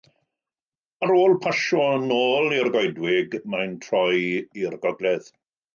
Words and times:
Ar 1.07 1.13
ôl 1.17 1.35
pasio 1.43 1.85
yn 1.99 2.15
ôl 2.17 2.57
i'r 2.61 2.73
goedwig, 2.79 3.39
mae'n 3.55 3.79
troi 3.87 4.21
i'r 4.65 4.83
gogledd. 4.89 5.35